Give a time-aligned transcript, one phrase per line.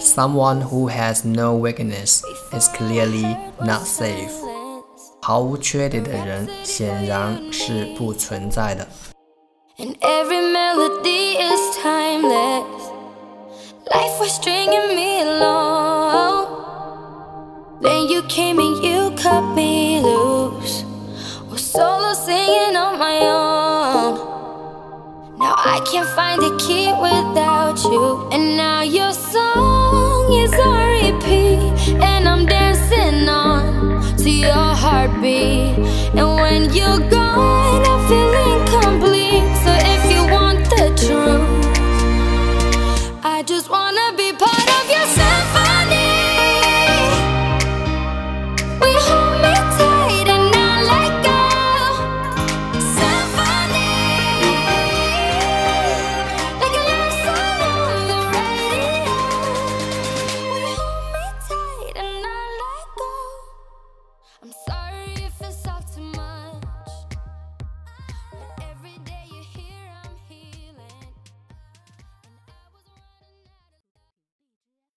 [0.00, 4.30] Someone who has no weakness is clearly not safe.
[5.22, 8.86] 毫无缺点的人显然是不存在的。
[9.78, 12.92] And every melody is timeless.
[13.86, 16.46] Life was stringing me along.
[17.80, 20.84] Then you came and you cut me loose.
[21.50, 24.18] Was solo singing on my own.
[25.38, 27.47] Now I can't find a key without
[35.21, 35.73] be.
[36.17, 37.68] And when you're gone.